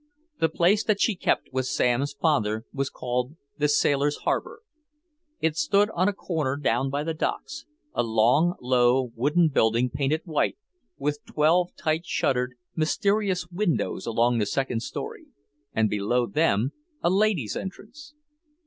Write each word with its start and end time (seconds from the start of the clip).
The 0.39 0.49
place 0.49 0.83
that 0.85 0.99
she 0.99 1.13
kept 1.15 1.49
with 1.53 1.67
Sam's 1.67 2.13
father 2.13 2.65
was 2.73 2.89
called 2.89 3.35
"The 3.59 3.67
Sailor's 3.67 4.15
Harbor." 4.17 4.61
It 5.41 5.55
stood 5.55 5.91
on 5.91 6.07
a 6.07 6.11
corner 6.13 6.57
down 6.57 6.89
by 6.89 7.03
the 7.03 7.13
docks, 7.13 7.67
a 7.93 8.01
long, 8.01 8.55
low 8.59 9.11
wooden 9.13 9.49
building 9.49 9.91
painted 9.91 10.21
white, 10.25 10.57
with 10.97 11.23
twelve 11.27 11.75
tight 11.75 12.07
shuttered, 12.07 12.55
mysterious 12.75 13.47
windows 13.51 14.07
along 14.07 14.39
the 14.39 14.47
second 14.47 14.79
story, 14.81 15.27
and 15.71 15.87
below 15.87 16.25
them 16.25 16.71
a 17.03 17.09
"Ladies' 17.11 17.55
Entrance." 17.55 18.15